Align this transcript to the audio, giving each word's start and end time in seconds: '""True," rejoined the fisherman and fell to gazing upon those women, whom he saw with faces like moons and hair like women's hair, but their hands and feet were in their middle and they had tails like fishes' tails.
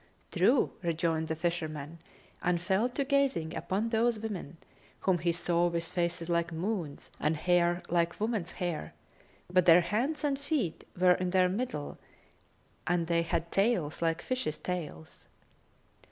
'""True," 0.35 0.71
rejoined 0.81 1.27
the 1.27 1.35
fisherman 1.35 1.99
and 2.41 2.59
fell 2.59 2.89
to 2.89 3.03
gazing 3.05 3.55
upon 3.55 3.89
those 3.89 4.19
women, 4.19 4.57
whom 5.01 5.19
he 5.19 5.31
saw 5.31 5.67
with 5.67 5.87
faces 5.89 6.27
like 6.27 6.51
moons 6.51 7.11
and 7.19 7.37
hair 7.37 7.83
like 7.87 8.19
women's 8.19 8.53
hair, 8.53 8.95
but 9.47 9.67
their 9.67 9.81
hands 9.81 10.23
and 10.23 10.39
feet 10.39 10.85
were 10.97 11.13
in 11.13 11.29
their 11.29 11.49
middle 11.49 11.99
and 12.87 13.05
they 13.05 13.21
had 13.21 13.51
tails 13.51 14.01
like 14.01 14.23
fishes' 14.23 14.57
tails. 14.57 15.27